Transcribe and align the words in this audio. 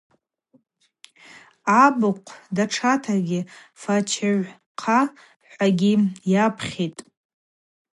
Абыхъв 1.83 2.25
датшата 2.55 3.15
Фачыгӏвхъа-хӏвагьи 3.81 5.93
йапхьитӏ. 6.31 7.01